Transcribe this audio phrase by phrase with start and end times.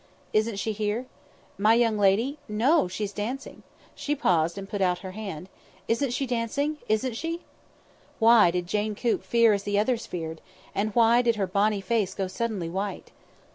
[0.33, 1.05] "Isn't she here?"
[1.59, 2.39] "My young lady?
[2.49, 3.61] No; she's dancing."
[3.93, 5.47] She paused, and put out her hand.
[5.87, 6.77] "Isn't she dancing?
[6.89, 7.41] Isn't she?"
[8.17, 10.41] Why did Jane Coop fear as the others feared,
[10.73, 13.11] and why did her bonny face go suddenly white?